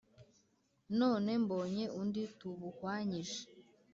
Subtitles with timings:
[0.99, 3.39] none mbonye undi tubuhwanyije”.